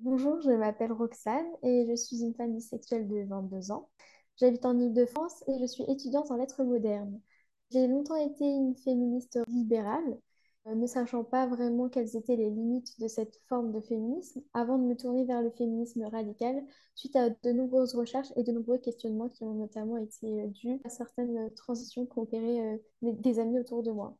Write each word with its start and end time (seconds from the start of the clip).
Bonjour, 0.00 0.40
je 0.40 0.50
m'appelle 0.50 0.92
Roxane 0.92 1.46
et 1.62 1.86
je 1.88 1.94
suis 1.96 2.22
une 2.22 2.34
femme 2.34 2.54
bisexuelle 2.54 3.08
de 3.08 3.24
22 3.28 3.70
ans. 3.72 3.88
J'habite 4.36 4.64
en 4.66 4.78
Île-de-France 4.78 5.44
et 5.48 5.58
je 5.60 5.66
suis 5.66 5.84
étudiante 5.88 6.30
en 6.30 6.36
lettres 6.36 6.62
modernes. 6.64 7.20
J'ai 7.70 7.86
longtemps 7.86 8.16
été 8.16 8.44
une 8.44 8.74
féministe 8.76 9.38
libérale, 9.48 10.18
euh, 10.66 10.74
ne 10.74 10.86
sachant 10.86 11.24
pas 11.24 11.46
vraiment 11.46 11.88
quelles 11.88 12.16
étaient 12.16 12.36
les 12.36 12.50
limites 12.50 13.00
de 13.00 13.08
cette 13.08 13.40
forme 13.48 13.72
de 13.72 13.80
féminisme, 13.80 14.42
avant 14.52 14.78
de 14.78 14.84
me 14.84 14.96
tourner 14.96 15.24
vers 15.24 15.42
le 15.42 15.50
féminisme 15.50 16.04
radical 16.04 16.64
suite 16.94 17.16
à 17.16 17.30
de 17.30 17.52
nombreuses 17.52 17.94
recherches 17.94 18.32
et 18.36 18.42
de 18.42 18.52
nombreux 18.52 18.78
questionnements 18.78 19.28
qui 19.28 19.44
ont 19.44 19.54
notamment 19.54 19.96
été 19.96 20.26
euh, 20.42 20.46
dus 20.48 20.80
à 20.84 20.88
certaines 20.88 21.52
transitions 21.54 22.06
qu'opéraient 22.06 22.78
euh, 23.02 23.12
des 23.12 23.38
amis 23.38 23.58
autour 23.60 23.82
de 23.82 23.90
moi. 23.92 24.16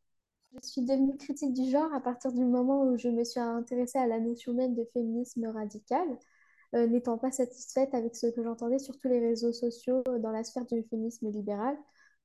Je 0.62 0.68
suis 0.68 0.82
devenue 0.82 1.16
critique 1.16 1.52
du 1.52 1.68
genre 1.68 1.92
à 1.92 2.00
partir 2.00 2.32
du 2.32 2.44
moment 2.44 2.84
où 2.84 2.96
je 2.96 3.08
me 3.08 3.24
suis 3.24 3.40
intéressée 3.40 3.98
à 3.98 4.06
la 4.06 4.20
notion 4.20 4.54
même 4.54 4.74
de 4.74 4.84
féminisme 4.92 5.46
radical, 5.46 6.06
euh, 6.74 6.86
n'étant 6.86 7.18
pas 7.18 7.32
satisfaite 7.32 7.92
avec 7.92 8.14
ce 8.14 8.28
que 8.28 8.42
j'entendais 8.42 8.78
sur 8.78 8.96
tous 8.96 9.08
les 9.08 9.18
réseaux 9.18 9.52
sociaux 9.52 10.04
dans 10.20 10.30
la 10.30 10.44
sphère 10.44 10.64
du 10.64 10.80
féminisme 10.84 11.28
libéral, 11.32 11.76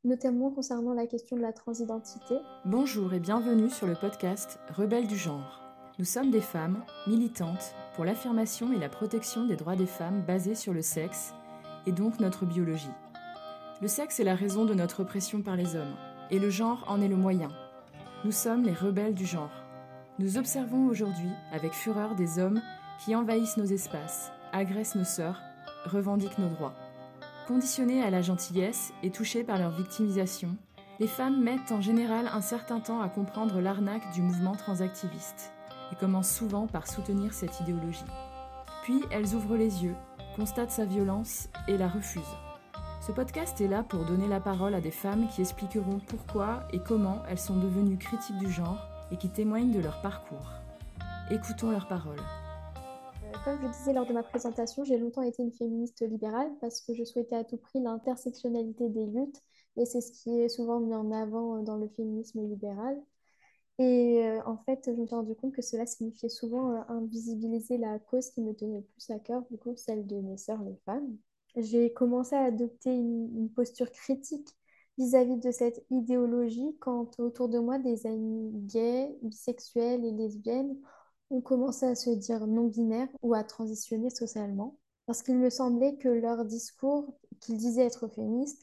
notamment 0.04 0.52
concernant 0.52 0.94
la 0.94 1.08
question 1.08 1.38
de 1.38 1.42
la 1.42 1.54
transidentité. 1.54 2.36
Bonjour 2.66 3.14
et 3.14 3.20
bienvenue 3.20 3.70
sur 3.70 3.88
le 3.88 3.96
podcast 3.96 4.60
Rebelles 4.76 5.08
du 5.08 5.18
genre. 5.18 5.64
Nous 5.98 6.06
sommes 6.06 6.30
des 6.30 6.42
femmes 6.42 6.84
militantes 7.08 7.74
pour 7.96 8.06
l'affirmation 8.06 8.72
et 8.74 8.80
la 8.80 8.90
protection 8.90 9.48
des 9.48 9.56
droits 9.56 9.76
des 9.76 9.88
femmes 9.88 10.24
basés 10.26 10.56
sur 10.56 10.74
le 10.74 10.84
sexe 10.84 11.34
et 11.88 11.92
donc 11.92 12.20
notre 12.20 12.46
biologie. 12.46 12.94
Le 13.82 13.88
sexe 13.88 14.20
est 14.20 14.24
la 14.24 14.36
raison 14.36 14.66
de 14.66 14.76
notre 14.76 15.02
oppression 15.02 15.42
par 15.42 15.56
les 15.56 15.76
hommes 15.76 15.96
et 16.30 16.38
le 16.38 16.52
genre 16.52 16.86
en 16.88 17.02
est 17.02 17.08
le 17.08 17.16
moyen. 17.16 17.50
Nous 18.26 18.34
sommes 18.34 18.64
les 18.64 18.74
rebelles 18.74 19.14
du 19.14 19.26
genre. 19.26 19.64
Nous 20.20 20.38
observons 20.38 20.88
aujourd'hui 20.88 21.30
avec 21.54 21.72
fureur 21.72 22.16
des 22.16 22.38
hommes 22.38 22.62
qui 23.00 23.16
envahissent 23.16 23.56
nos 23.56 23.64
espaces, 23.66 24.34
agressent 24.52 24.96
nos 24.96 25.06
sœurs, 25.06 25.42
revendiquent 25.86 26.38
nos 26.38 26.50
droits. 26.50 26.76
Conditionnées 27.48 28.04
à 28.04 28.10
la 28.10 28.22
gentillesse 28.22 28.92
et 29.04 29.10
touchées 29.10 29.46
par 29.46 29.58
leur 29.58 29.72
victimisation, 29.72 30.58
les 31.00 31.08
femmes 31.08 31.42
mettent 31.42 31.72
en 31.72 31.80
général 31.80 32.30
un 32.34 32.42
certain 32.42 32.82
temps 32.82 33.02
à 33.02 33.08
comprendre 33.08 33.62
l'arnaque 33.62 34.12
du 34.12 34.22
mouvement 34.22 34.56
transactiviste 34.56 35.54
et 35.94 35.96
commencent 35.96 36.36
souvent 36.36 36.68
par 36.68 36.88
soutenir 36.88 37.34
cette 37.34 37.62
idéologie. 37.62 38.04
Puis 38.84 39.02
elles 39.12 39.34
ouvrent 39.34 39.56
les 39.56 39.86
yeux, 39.86 39.96
constatent 40.36 40.72
sa 40.72 40.84
violence 40.84 41.48
et 41.70 41.78
la 41.78 41.88
refusent. 41.88 42.49
Ce 43.02 43.14
podcast 43.14 43.62
est 43.62 43.68
là 43.68 43.82
pour 43.82 44.04
donner 44.04 44.28
la 44.28 44.42
parole 44.42 44.76
à 44.76 44.82
des 44.82 44.92
femmes 44.92 45.30
qui 45.30 45.40
expliqueront 45.40 46.02
pourquoi 46.06 46.68
et 46.74 46.80
comment 46.80 47.20
elles 47.30 47.40
sont 47.40 47.58
devenues 47.58 47.98
critiques 47.98 48.38
du 48.38 48.52
genre 48.52 48.86
et 49.10 49.16
qui 49.16 49.30
témoignent 49.30 49.72
de 49.72 49.80
leur 49.80 50.02
parcours. 50.02 50.52
Écoutons 51.32 51.72
leurs 51.72 51.88
paroles. 51.88 52.20
Euh, 53.24 53.32
comme 53.46 53.58
je 53.62 53.68
disais 53.68 53.94
lors 53.94 54.06
de 54.06 54.12
ma 54.12 54.22
présentation, 54.22 54.84
j'ai 54.84 54.98
longtemps 54.98 55.22
été 55.22 55.42
une 55.42 55.54
féministe 55.54 56.02
libérale 56.02 56.52
parce 56.60 56.82
que 56.82 56.94
je 56.94 57.06
souhaitais 57.06 57.38
à 57.38 57.46
tout 57.46 57.56
prix 57.56 57.80
l'intersectionnalité 57.80 58.90
des 58.90 59.06
luttes 59.06 59.42
et 59.78 59.86
c'est 59.86 60.02
ce 60.02 60.12
qui 60.12 60.38
est 60.38 60.50
souvent 60.50 60.82
mis 60.82 60.94
en 60.94 61.10
avant 61.14 61.64
dans 61.64 61.78
le 61.78 61.88
féminisme 61.88 62.42
libéral. 62.42 63.02
Et 63.78 64.26
euh, 64.26 64.42
en 64.46 64.58
fait, 64.58 64.84
je 64.86 64.92
me 64.92 65.06
suis 65.06 65.16
rendu 65.16 65.36
compte 65.36 65.54
que 65.54 65.62
cela 65.62 65.86
signifiait 65.86 66.28
souvent 66.28 66.72
euh, 66.72 66.82
invisibiliser 66.90 67.78
la 67.78 67.98
cause 67.98 68.30
qui 68.32 68.42
me 68.42 68.54
tenait 68.54 68.80
le 68.80 68.84
plus 68.84 69.10
à 69.10 69.20
cœur, 69.20 69.42
du 69.50 69.58
celle 69.78 70.06
de 70.06 70.18
mes 70.18 70.36
sœurs 70.36 70.62
les 70.64 70.76
femmes 70.86 71.18
j'ai 71.56 71.94
commencé 71.94 72.36
à 72.36 72.44
adopter 72.44 72.92
une, 72.92 73.50
posture 73.56 73.92
critique 73.92 74.48
vis-à-vis 74.98 75.38
de 75.38 75.52
cette 75.52 75.86
idéologie 75.90 76.76
quand 76.80 77.20
autour 77.20 77.50
de 77.50 77.60
moi 77.60 77.80
des 77.80 78.06
amis 78.06 78.52
gays, 78.68 79.18
bisexuels 79.22 80.06
et 80.06 80.12
lesbiennes 80.12 80.78
ont 81.30 81.42
commencé 81.42 81.86
à 81.86 81.96
se 81.96 82.10
dire 82.10 82.48
non-binaires 82.48 83.08
ou 83.22 83.34
à 83.34 83.44
transitionner 83.44 84.10
socialement 84.10 84.78
parce 85.10 85.24
qu'il 85.24 85.38
me 85.40 85.50
semblait 85.50 85.96
que 85.98 86.08
leur 86.08 86.46
discours, 86.46 87.18
qu'ils 87.40 87.58
disaient 87.58 87.86
être 87.86 88.08
féministes, 88.10 88.62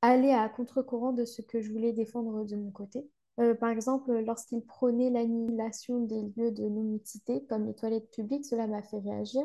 allait 0.00 0.32
à 0.32 0.48
contre-courant 0.48 1.12
de 1.12 1.24
ce 1.24 1.42
que 1.42 1.60
je 1.60 1.72
voulais 1.72 1.92
défendre 1.92 2.44
de 2.44 2.54
mon 2.54 2.70
côté. 2.70 3.10
Euh, 3.40 3.54
par 3.54 3.70
exemple, 3.70 4.12
lorsqu'ils 4.20 4.64
prônaient 4.64 5.10
l'annihilation 5.10 6.00
des 6.00 6.22
lieux 6.36 6.52
de 6.52 6.68
non-mixité, 6.68 7.44
comme 7.46 7.66
les 7.66 7.74
toilettes 7.74 8.12
publiques, 8.12 8.44
cela 8.44 8.68
m'a 8.68 8.82
fait 8.82 9.00
réagir 9.00 9.44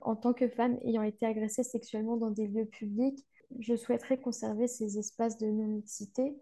en 0.00 0.16
tant 0.16 0.32
que 0.32 0.48
femme 0.48 0.78
ayant 0.82 1.02
été 1.02 1.26
agressée 1.26 1.62
sexuellement 1.62 2.16
dans 2.16 2.30
des 2.30 2.46
lieux 2.46 2.66
publics, 2.66 3.26
je 3.58 3.74
souhaiterais 3.76 4.18
conserver 4.20 4.68
ces 4.68 4.98
espaces 4.98 5.38
de 5.38 5.46
non-mixité 5.46 6.36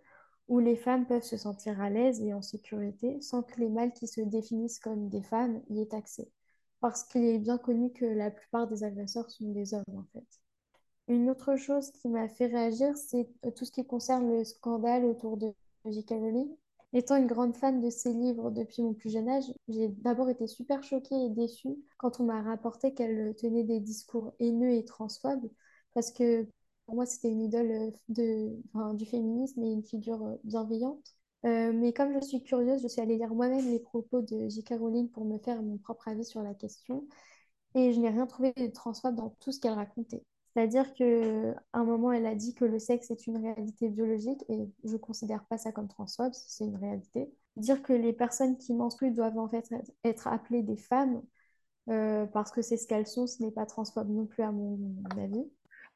où 0.48 0.58
les 0.60 0.76
femmes 0.76 1.06
peuvent 1.06 1.22
se 1.22 1.36
sentir 1.36 1.80
à 1.80 1.90
l'aise 1.90 2.22
et 2.22 2.32
en 2.34 2.42
sécurité 2.42 3.20
sans 3.20 3.42
que 3.42 3.60
les 3.60 3.68
mâles 3.68 3.92
qui 3.92 4.06
se 4.06 4.20
définissent 4.20 4.78
comme 4.78 5.08
des 5.08 5.22
femmes 5.22 5.62
y 5.68 5.80
aient 5.80 5.94
accès. 5.94 6.30
Parce 6.80 7.04
qu'il 7.04 7.24
est 7.24 7.38
bien 7.38 7.58
connu 7.58 7.92
que 7.92 8.04
la 8.04 8.30
plupart 8.30 8.66
des 8.66 8.84
agresseurs 8.84 9.30
sont 9.30 9.50
des 9.52 9.74
hommes 9.74 9.84
en 9.94 10.04
fait. 10.12 10.26
Une 11.08 11.30
autre 11.30 11.56
chose 11.56 11.90
qui 11.90 12.08
m'a 12.08 12.28
fait 12.28 12.46
réagir, 12.46 12.96
c'est 12.96 13.28
tout 13.56 13.64
ce 13.64 13.72
qui 13.72 13.86
concerne 13.86 14.30
le 14.30 14.44
scandale 14.44 15.04
autour 15.04 15.38
de 15.38 15.54
J.K. 15.86 16.10
Rowling 16.10 16.54
Étant 16.94 17.16
une 17.16 17.26
grande 17.26 17.54
fan 17.56 17.80
de 17.82 17.90
ses 17.90 18.12
livres 18.12 18.50
depuis 18.50 18.82
mon 18.82 18.94
plus 18.94 19.10
jeune 19.10 19.28
âge, 19.28 19.44
j'ai 19.68 19.88
d'abord 19.88 20.30
été 20.30 20.46
super 20.46 20.82
choquée 20.82 21.14
et 21.26 21.28
déçue 21.30 21.76
quand 21.98 22.20
on 22.20 22.24
m'a 22.24 22.42
rapporté 22.42 22.94
qu'elle 22.94 23.34
tenait 23.36 23.64
des 23.64 23.80
discours 23.80 24.32
haineux 24.40 24.70
et 24.72 24.84
transphobes, 24.84 25.50
parce 25.94 26.10
que 26.10 26.46
pour 26.86 26.94
moi 26.94 27.04
c'était 27.06 27.28
une 27.28 27.42
idole 27.42 27.92
de, 28.08 28.56
du 28.94 29.04
féminisme 29.06 29.62
et 29.62 29.72
une 29.72 29.82
figure 29.84 30.38
bienveillante. 30.44 31.14
Euh, 31.44 31.72
mais 31.72 31.92
comme 31.92 32.12
je 32.14 32.24
suis 32.26 32.42
curieuse, 32.42 32.82
je 32.82 32.88
suis 32.88 33.00
allée 33.02 33.16
lire 33.18 33.34
moi-même 33.34 33.70
les 33.70 33.78
propos 33.80 34.22
de 34.22 34.48
J.K. 34.48 34.74
Rowling 34.80 35.08
pour 35.10 35.24
me 35.26 35.38
faire 35.38 35.62
mon 35.62 35.76
propre 35.78 36.08
avis 36.08 36.24
sur 36.24 36.42
la 36.42 36.54
question, 36.54 37.06
et 37.74 37.92
je 37.92 38.00
n'ai 38.00 38.10
rien 38.10 38.26
trouvé 38.26 38.52
de 38.54 38.68
transphobe 38.68 39.16
dans 39.16 39.30
tout 39.40 39.52
ce 39.52 39.60
qu'elle 39.60 39.74
racontait. 39.74 40.24
C'est-à-dire 40.54 40.92
qu'à 40.94 41.04
un 41.72 41.84
moment, 41.84 42.12
elle 42.12 42.26
a 42.26 42.34
dit 42.34 42.54
que 42.54 42.64
le 42.64 42.78
sexe 42.78 43.10
est 43.10 43.26
une 43.26 43.38
réalité 43.38 43.88
biologique 43.88 44.44
et 44.48 44.68
je 44.84 44.92
ne 44.92 44.98
considère 44.98 45.44
pas 45.44 45.58
ça 45.58 45.72
comme 45.72 45.88
transphobe, 45.88 46.32
c'est 46.32 46.64
une 46.64 46.76
réalité. 46.76 47.32
Dire 47.56 47.82
que 47.82 47.92
les 47.92 48.12
personnes 48.12 48.56
qui 48.56 48.74
menstruent 48.74 49.12
doivent 49.12 49.38
en 49.38 49.48
fait 49.48 49.70
être 50.04 50.26
appelées 50.26 50.62
des 50.62 50.76
femmes 50.76 51.22
euh, 51.90 52.26
parce 52.26 52.50
que 52.50 52.62
c'est 52.62 52.76
ce 52.76 52.86
qu'elles 52.86 53.06
sont, 53.06 53.26
ce 53.26 53.42
n'est 53.42 53.50
pas 53.50 53.66
transphobe 53.66 54.10
non 54.10 54.26
plus 54.26 54.42
à 54.42 54.52
mon, 54.52 54.78
avis. 55.16 55.44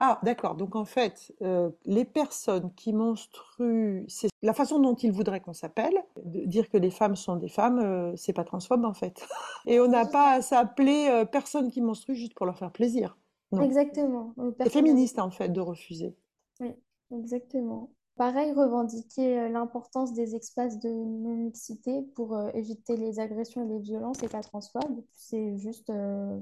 Ah, 0.01 0.19
d'accord. 0.23 0.57
Donc 0.57 0.75
en 0.75 0.85
fait, 0.85 1.33
euh, 1.43 1.71
les 1.85 2.05
personnes 2.05 2.73
qui 2.75 2.93
menstruent, 2.93 4.05
c'est 4.09 4.29
la 4.43 4.55
façon 4.55 4.81
dont 4.81 4.95
ils 4.95 5.13
voudraient 5.13 5.41
qu'on 5.41 5.53
s'appelle. 5.53 5.95
dire 6.25 6.69
que 6.71 6.77
les 6.77 6.91
femmes 6.91 7.15
sont 7.15 7.37
des 7.37 7.49
femmes, 7.49 7.79
euh, 7.79 8.13
c'est 8.17 8.33
pas 8.33 8.45
transphobe 8.45 8.85
en 8.85 8.95
fait. 8.95 9.27
Et 9.67 9.81
on 9.81 9.89
n'a 9.89 10.07
pas 10.07 10.33
à 10.33 10.43
s'appeler 10.43 11.25
personne 11.31 11.71
qui 11.71 11.81
menstrue 11.81 12.17
juste 12.17 12.35
pour 12.35 12.47
leur 12.47 12.59
faire 12.59 12.73
plaisir. 12.73 13.17
Exactement. 13.61 14.35
C'est 14.61 14.71
féministe 14.71 15.19
en 15.19 15.31
fait 15.31 15.49
de 15.49 15.61
refuser. 15.61 16.17
Oui, 16.61 16.75
exactement. 17.11 17.91
Pareil, 18.17 18.53
revendiquer 18.53 19.39
euh, 19.39 19.49
l'importance 19.49 20.13
des 20.13 20.37
espaces 20.37 20.79
de 20.79 20.91
non-mixité 20.91 22.03
pour 22.15 22.37
euh, 22.37 22.51
éviter 22.53 22.97
les 22.97 23.19
agressions 23.19 23.65
et 23.65 23.73
les 23.73 23.81
violences 23.81 24.23
et 24.23 24.29
pas 24.29 24.43
transphobe. 24.43 25.03
C'est 25.15 25.57
juste, 25.57 25.89
euh, 25.89 26.39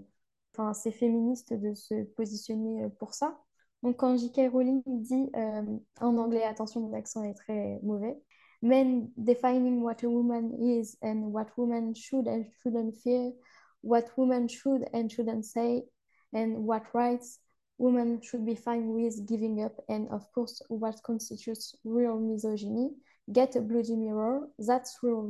enfin, 0.52 0.74
c'est 0.74 0.90
féministe 0.90 1.52
de 1.52 1.74
se 1.74 2.02
positionner 2.02 2.88
pour 2.98 3.14
ça. 3.14 3.40
Donc 3.82 3.96
quand 3.98 4.16
J.K. 4.16 4.50
Rowling 4.52 4.82
dit 4.86 5.30
en 6.00 6.18
anglais, 6.18 6.42
attention, 6.42 6.80
mon 6.80 6.92
accent 6.92 7.22
est 7.22 7.32
très 7.32 7.80
mauvais, 7.82 8.20
men 8.60 9.10
defining 9.16 9.80
what 9.80 10.04
a 10.04 10.06
woman 10.06 10.52
is 10.60 10.98
and 11.02 11.32
what 11.32 11.46
women 11.56 11.94
should 11.94 12.28
and 12.28 12.44
shouldn't 12.62 12.94
feel, 13.02 13.32
what 13.82 14.04
women 14.18 14.48
should 14.48 14.84
and 14.92 15.08
shouldn't 15.08 15.44
say, 15.44 15.86
and 16.32 16.64
what 16.64 16.82
rights 16.94 17.38
women 17.78 18.20
should 18.22 18.44
be 18.44 18.54
fine 18.54 18.92
with 18.92 19.26
giving 19.26 19.62
up, 19.64 19.72
and 19.88 20.08
of 20.10 20.30
course, 20.32 20.62
what 20.68 21.02
constitutes 21.02 21.74
real 21.84 22.18
misogyny. 22.18 22.90
Get 23.32 23.56
a 23.56 23.60
bloody 23.60 23.96
mirror, 23.96 24.48
that's 24.58 24.98
real 25.02 25.22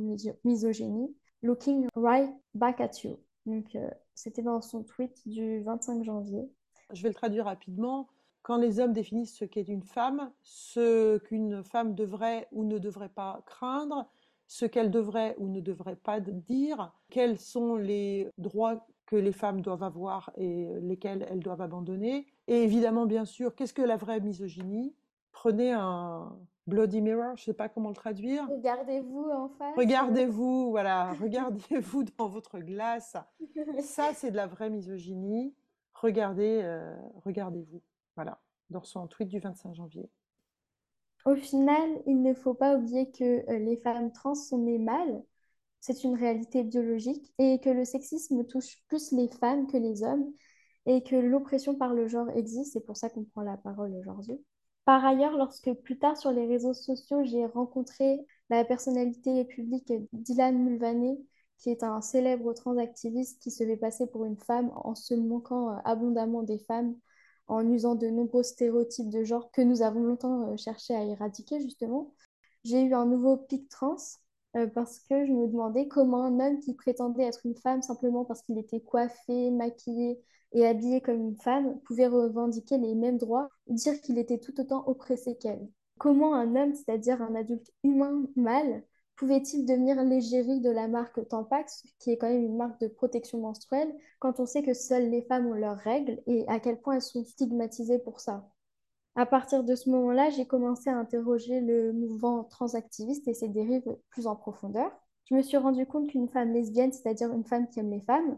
misogyny, 0.43 1.07
looking 1.43 1.87
right 1.95 2.29
back 2.53 2.81
at 2.81 3.03
you. 3.03 3.19
Donc, 3.45 3.75
euh, 3.75 3.89
c'était 4.15 4.43
dans 4.43 4.61
son 4.61 4.83
tweet 4.83 5.27
du 5.27 5.61
25 5.61 6.03
janvier. 6.03 6.49
Je 6.93 7.01
vais 7.01 7.09
le 7.09 7.15
traduire 7.15 7.45
rapidement. 7.45 8.07
Quand 8.43 8.57
les 8.57 8.79
hommes 8.79 8.93
définissent 8.93 9.37
ce 9.37 9.45
qu'est 9.45 9.67
une 9.67 9.83
femme, 9.83 10.31
ce 10.41 11.19
qu'une 11.19 11.63
femme 11.63 11.95
devrait 11.95 12.47
ou 12.51 12.63
ne 12.65 12.79
devrait 12.79 13.09
pas 13.09 13.43
craindre, 13.45 14.09
ce 14.47 14.65
qu'elle 14.65 14.91
devrait 14.91 15.35
ou 15.37 15.47
ne 15.47 15.61
devrait 15.61 15.95
pas 15.95 16.19
dire, 16.19 16.91
quels 17.09 17.37
sont 17.37 17.75
les 17.75 18.29
droits 18.37 18.85
que 19.11 19.17
les 19.17 19.33
femmes 19.33 19.59
doivent 19.59 19.83
avoir 19.83 20.31
et 20.37 20.79
lesquelles 20.79 21.27
elles 21.29 21.41
doivent 21.41 21.61
abandonner. 21.61 22.27
Et 22.47 22.63
évidemment, 22.63 23.05
bien 23.05 23.25
sûr, 23.25 23.53
qu'est-ce 23.55 23.73
que 23.73 23.81
la 23.81 23.97
vraie 23.97 24.21
misogynie? 24.21 24.95
Prenez 25.33 25.73
un 25.73 26.39
Bloody 26.65 27.01
Mirror, 27.01 27.35
je 27.35 27.41
ne 27.41 27.45
sais 27.45 27.53
pas 27.53 27.67
comment 27.67 27.89
le 27.89 27.95
traduire. 27.95 28.47
Regardez-vous 28.49 29.29
en 29.29 29.49
face. 29.49 29.75
Regardez-vous, 29.75 30.69
voilà, 30.69 31.11
regardez-vous 31.21 32.05
dans 32.17 32.29
votre 32.29 32.59
glace. 32.59 33.17
Ça, 33.81 34.13
c'est 34.13 34.31
de 34.31 34.37
la 34.37 34.47
vraie 34.47 34.69
misogynie. 34.69 35.53
Regardez, 35.93 36.61
euh, 36.63 36.95
regardez-vous. 37.25 37.81
Voilà, 38.15 38.39
dans 38.69 38.83
son 38.83 39.07
tweet 39.07 39.27
du 39.27 39.39
25 39.39 39.75
janvier. 39.75 40.09
Au 41.25 41.35
final, 41.35 42.01
il 42.05 42.21
ne 42.21 42.33
faut 42.33 42.53
pas 42.53 42.77
oublier 42.77 43.11
que 43.11 43.49
euh, 43.51 43.59
les 43.59 43.75
femmes 43.75 44.13
trans 44.13 44.35
sont 44.35 44.57
nées 44.59 44.79
mâles 44.79 45.21
c'est 45.81 46.03
une 46.03 46.15
réalité 46.15 46.63
biologique 46.63 47.33
et 47.39 47.59
que 47.59 47.69
le 47.69 47.83
sexisme 47.85 48.45
touche 48.45 48.77
plus 48.87 49.11
les 49.11 49.27
femmes 49.27 49.67
que 49.67 49.77
les 49.77 50.03
hommes 50.03 50.31
et 50.85 51.03
que 51.03 51.15
l'oppression 51.15 51.75
par 51.75 51.93
le 51.93 52.07
genre 52.07 52.29
existe, 52.29 52.73
c'est 52.73 52.85
pour 52.85 52.97
ça 52.97 53.09
qu'on 53.09 53.25
prend 53.25 53.41
la 53.41 53.57
parole 53.57 53.93
aujourd'hui. 53.95 54.39
Par 54.85 55.05
ailleurs, 55.05 55.37
lorsque 55.37 55.73
plus 55.73 55.99
tard 55.99 56.17
sur 56.17 56.31
les 56.31 56.47
réseaux 56.47 56.73
sociaux, 56.73 57.23
j'ai 57.23 57.45
rencontré 57.45 58.25
la 58.49 58.63
personnalité 58.65 59.45
publique 59.45 59.93
Dylan 60.11 60.57
Mulvaney, 60.57 61.19
qui 61.57 61.69
est 61.69 61.83
un 61.83 62.01
célèbre 62.01 62.53
transactiviste 62.53 63.41
qui 63.41 63.51
se 63.51 63.63
fait 63.63 63.77
passer 63.77 64.07
pour 64.07 64.25
une 64.25 64.37
femme 64.37 64.71
en 64.75 64.95
se 64.95 65.13
moquant 65.13 65.69
euh, 65.69 65.77
abondamment 65.85 66.41
des 66.41 66.57
femmes, 66.57 66.95
en 67.47 67.67
usant 67.69 67.95
de 67.95 68.07
nombreux 68.07 68.43
stéréotypes 68.43 69.09
de 69.09 69.23
genre 69.23 69.51
que 69.51 69.61
nous 69.61 69.81
avons 69.83 70.01
longtemps 70.03 70.49
euh, 70.49 70.57
cherché 70.57 70.95
à 70.95 71.03
éradiquer 71.03 71.59
justement. 71.61 72.13
J'ai 72.63 72.81
eu 72.83 72.93
un 72.93 73.05
nouveau 73.05 73.37
pic 73.37 73.69
trans 73.69 73.97
euh, 74.55 74.67
parce 74.67 74.99
que 74.99 75.25
je 75.25 75.31
me 75.31 75.47
demandais 75.47 75.87
comment 75.87 76.23
un 76.23 76.39
homme 76.39 76.59
qui 76.59 76.73
prétendait 76.73 77.23
être 77.23 77.45
une 77.45 77.55
femme 77.55 77.81
simplement 77.81 78.25
parce 78.25 78.41
qu'il 78.41 78.57
était 78.57 78.81
coiffé, 78.81 79.49
maquillé 79.51 80.19
et 80.53 80.65
habillé 80.65 81.01
comme 81.01 81.21
une 81.21 81.37
femme 81.37 81.79
pouvait 81.81 82.07
revendiquer 82.07 82.77
les 82.77 82.95
mêmes 82.95 83.17
droits 83.17 83.49
dire 83.67 83.99
qu'il 84.01 84.17
était 84.17 84.39
tout 84.39 84.59
autant 84.59 84.83
oppressé 84.87 85.37
qu'elle. 85.37 85.69
Comment 85.97 86.35
un 86.35 86.55
homme, 86.55 86.73
c'est-à-dire 86.73 87.21
un 87.21 87.35
adulte 87.35 87.71
humain 87.83 88.23
mâle, 88.35 88.83
pouvait-il 89.15 89.65
devenir 89.65 90.03
l'égérie 90.03 90.59
de 90.59 90.69
la 90.69 90.87
marque 90.87 91.27
Tampax, 91.29 91.83
qui 91.99 92.11
est 92.11 92.17
quand 92.17 92.27
même 92.29 92.43
une 92.43 92.57
marque 92.57 92.81
de 92.81 92.87
protection 92.87 93.39
menstruelle, 93.39 93.93
quand 94.19 94.39
on 94.39 94.45
sait 94.45 94.63
que 94.63 94.73
seules 94.73 95.09
les 95.09 95.21
femmes 95.21 95.47
ont 95.47 95.53
leurs 95.53 95.77
règles 95.77 96.21
et 96.27 96.45
à 96.47 96.59
quel 96.59 96.81
point 96.81 96.95
elles 96.95 97.01
sont 97.01 97.23
stigmatisées 97.23 97.99
pour 97.99 98.19
ça? 98.19 98.49
À 99.15 99.25
partir 99.25 99.63
de 99.63 99.75
ce 99.75 99.89
moment-là, 99.89 100.29
j'ai 100.29 100.45
commencé 100.45 100.89
à 100.89 100.97
interroger 100.97 101.59
le 101.59 101.91
mouvement 101.91 102.45
transactiviste 102.45 103.27
et 103.27 103.33
ses 103.33 103.49
dérives 103.49 103.97
plus 104.09 104.25
en 104.25 104.35
profondeur. 104.35 104.89
Je 105.25 105.35
me 105.35 105.41
suis 105.41 105.57
rendu 105.57 105.85
compte 105.85 106.09
qu'une 106.09 106.29
femme 106.29 106.53
lesbienne, 106.53 106.93
c'est-à-dire 106.93 107.31
une 107.31 107.45
femme 107.45 107.69
qui 107.69 107.79
aime 107.79 107.91
les 107.91 108.01
femmes, 108.01 108.37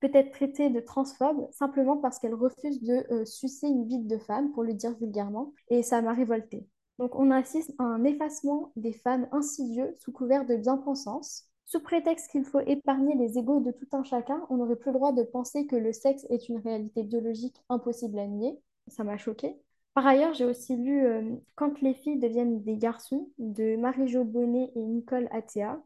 peut 0.00 0.10
être 0.12 0.32
traitée 0.32 0.70
de 0.70 0.80
transphobe 0.80 1.48
simplement 1.52 1.98
parce 1.98 2.18
qu'elle 2.18 2.34
refuse 2.34 2.82
de 2.82 3.04
euh, 3.12 3.24
sucer 3.24 3.66
une 3.66 3.84
bite 3.84 4.06
de 4.06 4.18
femme, 4.18 4.52
pour 4.52 4.62
le 4.62 4.74
dire 4.74 4.96
vulgairement, 4.98 5.52
et 5.68 5.82
ça 5.82 6.02
m'a 6.02 6.12
révoltée. 6.12 6.66
Donc 6.98 7.14
on 7.14 7.30
assiste 7.30 7.74
à 7.78 7.84
un 7.84 8.04
effacement 8.04 8.72
des 8.76 8.92
femmes 8.92 9.28
insidieux 9.32 9.92
sous 9.96 10.12
couvert 10.12 10.46
de 10.46 10.56
bien-pensance. 10.56 11.48
Sous 11.66 11.80
prétexte 11.80 12.30
qu'il 12.30 12.44
faut 12.44 12.60
épargner 12.60 13.14
les 13.14 13.38
égaux 13.38 13.60
de 13.60 13.70
tout 13.70 13.88
un 13.92 14.04
chacun, 14.04 14.46
on 14.50 14.56
n'aurait 14.56 14.76
plus 14.76 14.90
le 14.90 14.98
droit 14.98 15.12
de 15.12 15.22
penser 15.22 15.66
que 15.66 15.76
le 15.76 15.92
sexe 15.92 16.26
est 16.28 16.48
une 16.48 16.58
réalité 16.58 17.02
biologique 17.02 17.56
impossible 17.68 18.18
à 18.18 18.26
nier. 18.26 18.58
Ça 18.88 19.02
m'a 19.02 19.16
choqué. 19.16 19.56
Par 19.94 20.06
ailleurs, 20.06 20.34
j'ai 20.34 20.44
aussi 20.44 20.76
lu 20.76 21.06
euh, 21.06 21.22
Quand 21.54 21.80
les 21.80 21.94
filles 21.94 22.18
deviennent 22.18 22.62
des 22.62 22.76
garçons 22.76 23.30
de 23.38 23.76
Marie-Jo 23.76 24.24
Bonnet 24.24 24.70
et 24.74 24.80
Nicole 24.80 25.28
Attea. 25.30 25.80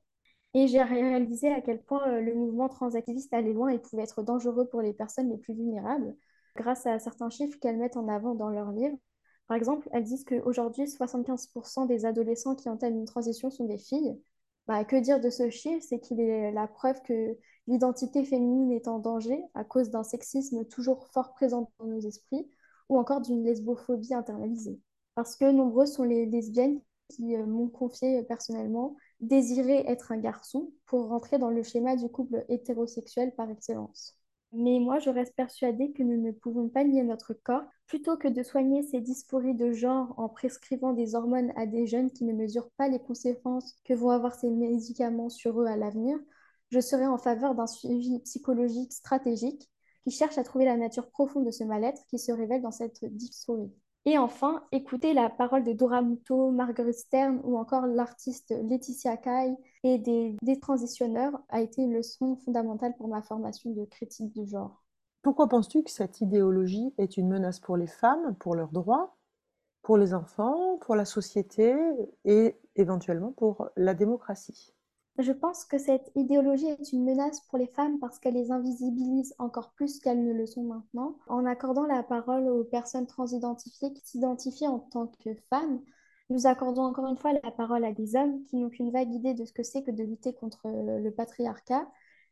Et 0.54 0.66
j'ai 0.68 0.82
réalisé 0.82 1.52
à 1.52 1.60
quel 1.60 1.82
point 1.82 2.08
euh, 2.08 2.20
le 2.20 2.34
mouvement 2.34 2.68
transactiviste 2.68 3.32
allait 3.34 3.52
loin 3.52 3.68
et 3.70 3.78
pouvait 3.78 4.02
être 4.04 4.22
dangereux 4.22 4.66
pour 4.68 4.82
les 4.82 4.94
personnes 4.94 5.30
les 5.30 5.38
plus 5.38 5.54
vulnérables 5.54 6.16
grâce 6.56 6.86
à 6.86 6.98
certains 6.98 7.30
chiffres 7.30 7.58
qu'elles 7.60 7.78
mettent 7.78 7.96
en 7.98 8.08
avant 8.08 8.34
dans 8.34 8.50
leurs 8.50 8.72
livres. 8.72 8.96
Par 9.46 9.56
exemple, 9.56 9.88
elles 9.92 10.04
disent 10.04 10.24
qu'aujourd'hui, 10.24 10.88
75% 10.88 11.86
des 11.86 12.04
adolescents 12.06 12.56
qui 12.56 12.68
entament 12.68 12.98
une 12.98 13.04
transition 13.06 13.50
sont 13.50 13.66
des 13.66 13.78
filles. 13.78 14.20
Bah, 14.66 14.84
que 14.84 14.96
dire 14.96 15.20
de 15.20 15.30
ce 15.30 15.50
chiffre? 15.50 15.84
C'est 15.88 16.00
qu'il 16.00 16.20
est 16.20 16.52
la 16.52 16.66
preuve 16.66 17.00
que 17.02 17.36
l'identité 17.66 18.24
féminine 18.24 18.72
est 18.72 18.88
en 18.88 18.98
danger 18.98 19.40
à 19.54 19.64
cause 19.64 19.90
d'un 19.90 20.04
sexisme 20.04 20.64
toujours 20.66 21.08
fort 21.08 21.32
présent 21.34 21.70
dans 21.78 21.86
nos 21.86 22.00
esprits 22.00 22.46
ou 22.88 22.98
encore 22.98 23.20
d'une 23.20 23.44
lesbophobie 23.44 24.14
internalisée. 24.14 24.78
Parce 25.14 25.36
que 25.36 25.50
nombreuses 25.50 25.92
sont 25.92 26.04
les 26.04 26.26
lesbiennes 26.26 26.80
qui 27.08 27.36
euh, 27.36 27.46
m'ont 27.46 27.68
confié 27.68 28.22
personnellement 28.22 28.96
désirer 29.20 29.84
être 29.86 30.12
un 30.12 30.18
garçon 30.18 30.70
pour 30.86 31.08
rentrer 31.08 31.38
dans 31.38 31.50
le 31.50 31.62
schéma 31.62 31.96
du 31.96 32.08
couple 32.08 32.44
hétérosexuel 32.48 33.34
par 33.34 33.50
excellence. 33.50 34.16
Mais 34.52 34.78
moi, 34.78 34.98
je 34.98 35.10
reste 35.10 35.34
persuadée 35.34 35.92
que 35.92 36.02
nous 36.02 36.16
ne 36.20 36.30
pouvons 36.30 36.68
pas 36.68 36.84
nier 36.84 37.02
notre 37.02 37.34
corps. 37.34 37.64
Plutôt 37.86 38.16
que 38.16 38.28
de 38.28 38.42
soigner 38.42 38.82
ces 38.82 39.00
dysphories 39.00 39.54
de 39.54 39.72
genre 39.72 40.14
en 40.16 40.28
prescrivant 40.28 40.92
des 40.92 41.14
hormones 41.14 41.52
à 41.56 41.66
des 41.66 41.86
jeunes 41.86 42.10
qui 42.10 42.24
ne 42.24 42.32
mesurent 42.32 42.70
pas 42.76 42.88
les 42.88 42.98
conséquences 42.98 43.74
que 43.84 43.94
vont 43.94 44.10
avoir 44.10 44.34
ces 44.34 44.50
médicaments 44.50 45.28
sur 45.28 45.60
eux 45.60 45.66
à 45.66 45.76
l'avenir, 45.76 46.18
je 46.70 46.80
serai 46.80 47.06
en 47.06 47.18
faveur 47.18 47.54
d'un 47.54 47.66
suivi 47.66 48.20
psychologique 48.20 48.92
stratégique 48.92 49.68
qui 50.04 50.10
cherche 50.10 50.38
à 50.38 50.44
trouver 50.44 50.64
la 50.64 50.76
nature 50.76 51.08
profonde 51.10 51.46
de 51.46 51.50
ce 51.50 51.64
mal-être 51.64 52.04
qui 52.08 52.18
se 52.18 52.32
révèle 52.32 52.62
dans 52.62 52.70
cette 52.70 53.04
dysphorie. 53.04 53.72
Et 54.04 54.16
enfin, 54.16 54.64
écouter 54.72 55.12
la 55.12 55.28
parole 55.28 55.64
de 55.64 55.72
Dora 55.72 56.00
Muto, 56.00 56.50
Marguerite 56.50 56.94
Stern 56.94 57.40
ou 57.44 57.58
encore 57.58 57.86
l'artiste 57.86 58.54
Laetitia 58.62 59.16
Kai 59.18 59.54
et 59.82 59.98
des, 59.98 60.36
des 60.40 60.58
transitionneurs 60.58 61.38
a 61.50 61.60
été 61.60 61.82
une 61.82 61.92
leçon 61.92 62.36
fondamentale 62.36 62.96
pour 62.96 63.08
ma 63.08 63.20
formation 63.20 63.70
de 63.70 63.84
critique 63.84 64.32
du 64.32 64.46
genre. 64.46 64.82
Pourquoi 65.20 65.48
penses-tu 65.48 65.82
que 65.82 65.90
cette 65.90 66.20
idéologie 66.20 66.94
est 66.96 67.16
une 67.16 67.28
menace 67.28 67.60
pour 67.60 67.76
les 67.76 67.86
femmes, 67.86 68.34
pour 68.36 68.54
leurs 68.54 68.72
droits, 68.72 69.16
pour 69.82 69.98
les 69.98 70.14
enfants, 70.14 70.78
pour 70.78 70.96
la 70.96 71.04
société 71.04 71.74
et 72.24 72.56
éventuellement 72.76 73.32
pour 73.32 73.68
la 73.76 73.94
démocratie? 73.94 74.72
Je 75.18 75.32
pense 75.32 75.64
que 75.64 75.78
cette 75.78 76.10
idéologie 76.14 76.66
est 76.66 76.92
une 76.92 77.04
menace 77.04 77.40
pour 77.42 77.58
les 77.58 77.66
femmes 77.66 77.98
parce 77.98 78.18
qu'elle 78.18 78.34
les 78.34 78.52
invisibilise 78.52 79.34
encore 79.38 79.72
plus 79.72 79.98
qu'elles 79.98 80.24
ne 80.24 80.32
le 80.32 80.46
sont 80.46 80.62
maintenant. 80.62 81.16
En 81.26 81.44
accordant 81.44 81.86
la 81.86 82.02
parole 82.02 82.48
aux 82.48 82.64
personnes 82.64 83.06
transidentifiées 83.06 83.92
qui 83.92 84.06
s'identifient 84.06 84.68
en 84.68 84.78
tant 84.78 85.08
que 85.24 85.34
femmes, 85.50 85.80
nous 86.30 86.46
accordons 86.46 86.82
encore 86.82 87.06
une 87.06 87.16
fois 87.16 87.32
la 87.32 87.50
parole 87.50 87.84
à 87.84 87.92
des 87.92 88.14
hommes 88.14 88.44
qui 88.44 88.56
n'ont 88.56 88.68
qu'une 88.68 88.92
vague 88.92 89.12
idée 89.12 89.34
de 89.34 89.44
ce 89.44 89.52
que 89.52 89.62
c'est 89.62 89.82
que 89.82 89.90
de 89.90 90.04
lutter 90.04 90.34
contre 90.34 90.68
le 90.68 91.10
patriarcat 91.10 91.86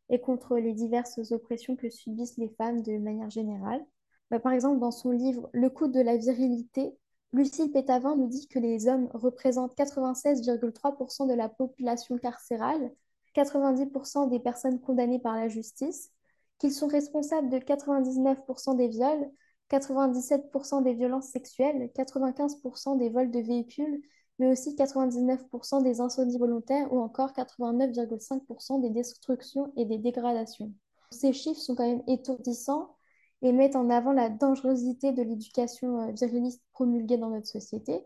et 0.09 0.21
contre 0.21 0.57
les 0.57 0.73
diverses 0.73 1.19
oppressions 1.33 1.77
que 1.77 1.91
subissent 1.91 2.37
les 2.37 2.51
femmes 2.51 2.83
de 2.83 2.99
manière 2.99 3.31
générale. 3.31 3.85
Bah, 4.31 4.39
par 4.39 4.53
exemple, 4.53 4.81
dans 4.81 4.91
son 4.91 5.11
livre 5.11 5.49
Le 5.53 5.71
coût 5.71 5.89
de 5.89 6.01
la 6.01 6.17
virilité, 6.17 6.97
Lucille 7.33 7.71
Pétavin 7.71 8.17
nous 8.17 8.29
dit 8.29 8.49
que 8.49 8.59
les 8.59 8.89
hommes 8.89 9.09
représentent 9.13 9.77
96,3% 9.77 11.29
de 11.29 11.35
la 11.35 11.49
population 11.49 12.19
carcérale, 12.19 12.93
90% 13.35 14.31
des 14.31 14.41
personnes 14.41 14.81
condamnées 14.81 15.19
par 15.19 15.37
la 15.37 15.49
justice, 15.49 16.11
qu'ils 16.59 16.73
sont 16.73 16.87
responsables 16.87 17.51
de 17.51 17.59
99% 17.59 18.77
des 18.77 18.89
viols, 18.89 19.31
97% 19.71 20.83
des 20.83 20.95
violences 20.95 21.29
sexuelles, 21.29 21.91
95% 21.95 22.99
des 22.99 23.11
vols 23.11 23.31
de 23.31 23.41
véhicules, 23.41 24.01
mais 24.39 24.51
aussi 24.51 24.75
99% 24.75 25.83
des 25.83 26.01
incendies 26.01 26.39
volontaires 26.39 26.93
ou 26.93 27.01
encore 27.01 27.33
89,5% 27.33 28.81
des 28.81 28.91
destructions 28.91 29.73
et 29.77 29.85
des 29.85 29.99
dégradations. 29.99 30.73
Ces 31.11 31.33
chiffres 31.33 31.61
sont 31.61 31.75
quand 31.75 31.89
même 31.89 32.03
étourdissants 32.07 32.96
et 33.43 33.53
mettent 33.53 33.77
en 33.77 33.91
avant 33.91 34.13
la 34.13 34.31
dangerosité 34.31 35.13
de 35.13 35.23
l'éducation 35.23 36.01
euh, 36.01 36.13
viriliste 36.13 36.63
promulguée 36.73 37.19
dans 37.19 37.31
notre 37.31 37.47
société. 37.47 38.05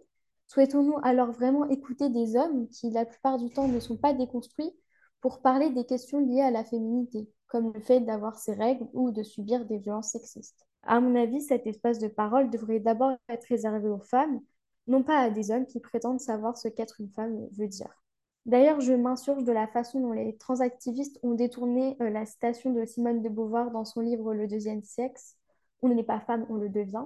Souhaitons-nous 0.49 0.99
alors 1.03 1.31
vraiment 1.31 1.69
écouter 1.69 2.09
des 2.09 2.37
hommes 2.37 2.69
qui, 2.69 2.91
la 2.91 3.05
plupart 3.05 3.39
du 3.39 3.51
temps, 3.51 3.69
ne 3.69 3.79
sont 3.79 3.97
pas 3.97 4.13
déconstruits 4.13 4.73
pour 5.21 5.41
parler 5.41 5.71
des 5.71 5.85
questions 5.85 6.21
liées 6.21 6.41
à 6.41 6.51
la 6.51 6.65
féminité, 6.65 7.29
comme 7.47 7.73
le 7.73 7.81
fait 7.81 8.01
d'avoir 8.01 8.39
ses 8.39 8.55
règles 8.55 8.89
ou 8.93 9.13
de 9.13 9.23
subir 9.23 9.65
des 9.67 9.79
violences 9.79 10.11
sexistes 10.11 10.67
À 10.83 10.99
mon 11.01 11.15
avis, 11.15 11.43
cet 11.43 11.67
espace 11.67 11.99
de 11.99 12.09
parole 12.09 12.51
devrait 12.51 12.81
d'abord 12.81 13.13
être 13.29 13.45
réservé 13.45 13.89
aux 13.89 14.01
femmes, 14.01 14.41
non 14.87 15.03
pas 15.03 15.19
à 15.19 15.31
des 15.31 15.51
hommes 15.51 15.67
qui 15.67 15.79
prétendent 15.79 16.21
savoir 16.21 16.57
ce 16.57 16.69
qu'être 16.69 17.01
une 17.01 17.11
femme 17.11 17.47
veut 17.53 17.69
dire. 17.69 18.00
D'ailleurs, 18.47 18.81
je 18.81 18.93
m'insurge 18.93 19.45
de 19.45 19.53
la 19.53 19.67
façon 19.67 20.01
dont 20.01 20.13
les 20.13 20.37
transactivistes 20.37 21.19
ont 21.23 21.35
détourné 21.35 21.97
euh, 22.01 22.11
la 22.11 22.25
citation 22.27 22.73
de 22.73 22.85
Simone 22.85 23.23
de 23.23 23.29
Beauvoir 23.29 23.71
dans 23.71 23.85
son 23.85 24.01
livre 24.01 24.35
Le 24.35 24.47
deuxième 24.47 24.83
sexe, 24.83 25.37
On 25.83 25.89
n'est 25.89 26.03
pas 26.05 26.21
femme, 26.21 26.47
on 26.49 26.57
le 26.57 26.69
devient, 26.69 27.05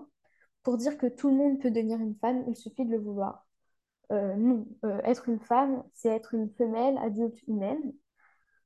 pour 0.63 0.77
dire 0.77 0.97
que 0.97 1.07
tout 1.07 1.29
le 1.29 1.37
monde 1.37 1.61
peut 1.61 1.71
devenir 1.71 2.01
une 2.01 2.15
femme, 2.17 2.45
il 2.49 2.57
suffit 2.57 2.85
de 2.85 2.93
le 2.93 2.99
vouloir. 2.99 3.47
Euh, 4.13 4.37
non, 4.37 4.67
euh, 4.85 5.01
être 5.05 5.29
une 5.29 5.41
femme, 5.41 5.83
c'est 5.95 6.09
être 6.11 6.35
une 6.35 6.51
femelle 6.51 6.99
adulte 6.99 7.43
humaine. 7.49 7.93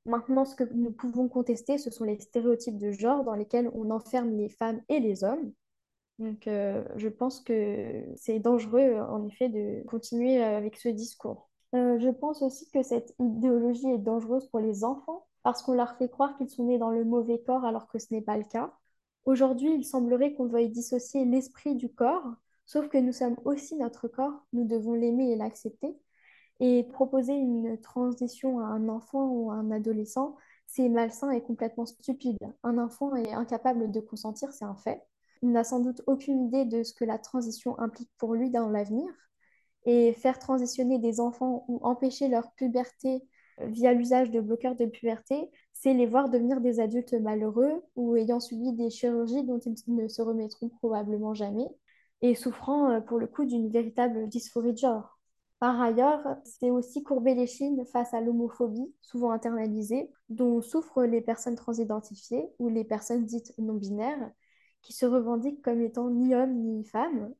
Maintenant, 0.05 0.45
ce 0.45 0.55
que 0.55 0.63
nous 0.73 0.91
pouvons 0.91 1.27
contester, 1.27 1.77
ce 1.77 1.91
sont 1.91 2.03
les 2.05 2.19
stéréotypes 2.19 2.77
de 2.77 2.91
genre 2.91 3.23
dans 3.23 3.35
lesquels 3.35 3.69
on 3.73 3.91
enferme 3.91 4.37
les 4.37 4.49
femmes 4.49 4.81
et 4.89 4.99
les 4.99 5.23
hommes. 5.23 5.53
Donc, 6.19 6.43
je 6.45 7.07
pense 7.07 7.41
que 7.41 8.03
c'est 8.15 8.39
dangereux, 8.39 8.99
en 8.99 9.25
effet, 9.27 9.49
de 9.49 9.83
continuer 9.87 10.41
avec 10.41 10.77
ce 10.77 10.89
discours. 10.89 11.48
Euh, 11.75 11.99
je 11.99 12.09
pense 12.09 12.41
aussi 12.41 12.69
que 12.71 12.81
cette 12.83 13.13
idéologie 13.19 13.89
est 13.89 13.97
dangereuse 13.99 14.47
pour 14.47 14.59
les 14.59 14.83
enfants 14.83 15.27
parce 15.43 15.61
qu'on 15.61 15.73
leur 15.73 15.95
fait 15.97 16.09
croire 16.09 16.35
qu'ils 16.37 16.49
sont 16.49 16.65
nés 16.65 16.79
dans 16.79 16.89
le 16.89 17.05
mauvais 17.05 17.39
corps 17.39 17.63
alors 17.65 17.87
que 17.87 17.99
ce 17.99 18.13
n'est 18.13 18.21
pas 18.21 18.37
le 18.37 18.43
cas. 18.43 18.73
Aujourd'hui, 19.25 19.73
il 19.75 19.85
semblerait 19.85 20.33
qu'on 20.33 20.47
veuille 20.47 20.69
dissocier 20.69 21.25
l'esprit 21.25 21.75
du 21.75 21.89
corps, 21.93 22.23
sauf 22.65 22.87
que 22.89 22.97
nous 22.97 23.13
sommes 23.13 23.37
aussi 23.45 23.75
notre 23.77 24.07
corps, 24.07 24.45
nous 24.53 24.65
devons 24.65 24.93
l'aimer 24.93 25.31
et 25.31 25.35
l'accepter. 25.35 25.95
Et 26.61 26.83
proposer 26.83 27.33
une 27.33 27.79
transition 27.79 28.59
à 28.59 28.65
un 28.65 28.89
enfant 28.89 29.27
ou 29.29 29.51
à 29.51 29.55
un 29.55 29.71
adolescent, 29.71 30.35
c'est 30.67 30.89
malsain 30.89 31.31
et 31.31 31.41
complètement 31.41 31.85
stupide. 31.85 32.37
Un 32.63 32.77
enfant 32.77 33.15
est 33.15 33.31
incapable 33.31 33.91
de 33.91 33.99
consentir, 34.01 34.51
c'est 34.51 34.65
un 34.65 34.75
fait. 34.75 35.01
Il 35.41 35.51
n'a 35.51 35.63
sans 35.63 35.79
doute 35.79 36.01
aucune 36.05 36.47
idée 36.47 36.65
de 36.65 36.83
ce 36.83 36.93
que 36.93 37.05
la 37.05 37.17
transition 37.17 37.79
implique 37.79 38.11
pour 38.17 38.35
lui 38.35 38.49
dans 38.49 38.69
l'avenir 38.69 39.07
et 39.89 40.13
faire 40.13 40.37
transitionner 40.37 40.99
des 40.99 41.19
enfants 41.19 41.65
ou 41.67 41.79
empêcher 41.81 42.27
leur 42.27 42.51
puberté 42.51 43.23
via 43.57 43.91
l'usage 43.91 44.29
de 44.29 44.39
bloqueurs 44.39 44.75
de 44.75 44.85
puberté, 44.85 45.49
c'est 45.73 45.95
les 45.95 46.05
voir 46.05 46.29
devenir 46.29 46.61
des 46.61 46.79
adultes 46.79 47.13
malheureux 47.13 47.83
ou 47.95 48.15
ayant 48.15 48.39
subi 48.39 48.71
des 48.73 48.91
chirurgies 48.91 49.43
dont 49.43 49.57
ils 49.57 49.75
ne 49.87 50.07
se 50.07 50.21
remettront 50.21 50.69
probablement 50.69 51.33
jamais 51.33 51.67
et 52.21 52.35
souffrant 52.35 52.91
euh, 52.91 53.01
pour 53.01 53.17
le 53.17 53.25
coup 53.25 53.45
d'une 53.45 53.67
véritable 53.67 54.29
dysphorie 54.29 54.73
de 54.73 54.77
genre. 54.77 55.17
Par 55.57 55.81
ailleurs, 55.81 56.37
c'est 56.43 56.69
aussi 56.69 57.01
courber 57.01 57.33
les 57.33 57.47
chines 57.47 57.83
face 57.87 58.13
à 58.13 58.21
l'homophobie, 58.21 58.93
souvent 59.01 59.31
internalisée, 59.31 60.11
dont 60.29 60.61
souffrent 60.61 61.03
les 61.03 61.21
personnes 61.21 61.55
transidentifiées 61.55 62.45
ou 62.59 62.69
les 62.69 62.83
personnes 62.83 63.25
dites 63.25 63.55
non-binaires, 63.57 64.31
qui 64.83 64.93
se 64.93 65.07
revendiquent 65.07 65.63
comme 65.63 65.81
étant 65.81 66.11
ni 66.11 66.35
homme 66.35 66.53
ni 66.53 66.85
femme 66.85 67.33